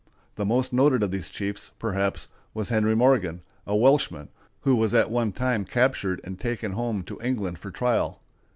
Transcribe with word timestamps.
The 0.33 0.45
most 0.45 0.73
noted 0.73 1.03
of 1.03 1.11
these 1.11 1.29
chiefs, 1.29 1.69
perhaps, 1.77 2.27
was 2.55 2.69
Henry 2.69 2.95
Morgan, 2.95 3.43
a 3.67 3.75
Welshman, 3.75 4.29
who 4.61 4.75
was 4.75 4.95
at 4.95 5.11
one 5.11 5.31
time 5.31 5.63
captured 5.63 6.19
and 6.23 6.39
taken 6.39 6.71
home 6.71 7.03
to 7.03 7.21
England 7.21 7.59
for 7.59 7.69
trial. 7.69 8.19